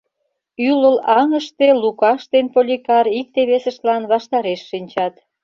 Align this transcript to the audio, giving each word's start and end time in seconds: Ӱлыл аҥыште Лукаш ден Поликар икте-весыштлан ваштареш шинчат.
Ӱлыл 0.69 0.97
аҥыште 1.19 1.67
Лукаш 1.81 2.21
ден 2.33 2.45
Поликар 2.53 3.05
икте-весыштлан 3.19 4.03
ваштареш 4.11 4.61
шинчат. 4.69 5.13